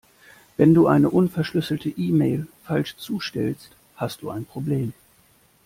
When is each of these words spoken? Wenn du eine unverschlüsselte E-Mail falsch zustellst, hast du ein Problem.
Wenn 0.57 0.73
du 0.73 0.87
eine 0.87 1.11
unverschlüsselte 1.11 1.89
E-Mail 1.89 2.47
falsch 2.63 2.97
zustellst, 2.97 3.69
hast 3.95 4.23
du 4.23 4.31
ein 4.31 4.45
Problem. 4.45 4.93